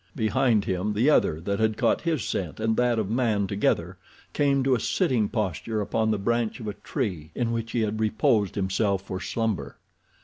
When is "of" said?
2.97-3.07, 6.59-6.67